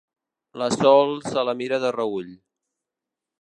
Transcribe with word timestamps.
La 0.61 0.69
Sol 0.75 1.13
se 1.33 1.43
la 1.49 1.55
mira 1.59 1.79
de 1.85 1.93
reüll. 1.99 2.33